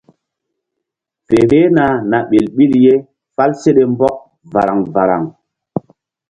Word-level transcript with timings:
Fe 1.25 1.37
vbehna 1.49 1.85
na 2.09 2.17
ɓel 2.29 2.45
ɓil 2.55 2.73
ye 2.83 2.93
fál 3.35 3.51
seɗe 3.61 3.83
mbɔk 3.93 4.15
varaŋ 4.53 4.79
varaŋ. 4.93 5.23